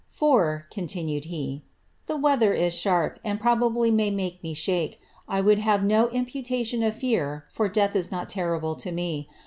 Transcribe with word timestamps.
^ 0.01 0.03
For," 0.07 0.65
continued 0.71 1.25
he, 1.25 1.61
^^ 2.05 2.07
the 2.07 2.15
weather 2.17 2.55
is 2.55 2.73
sharp, 2.73 3.19
Y 3.23 3.89
may 3.91 4.09
make 4.09 4.41
me 4.41 4.55
shake. 4.55 4.99
I 5.27 5.41
would 5.41 5.59
have 5.59 5.83
no 5.83 6.09
imputation 6.09 6.81
of 6.81 6.95
fear 6.95 7.45
is 7.93 8.11
not 8.11 8.27
terrible 8.27 8.73
to 8.77 8.91
me. 8.91 9.27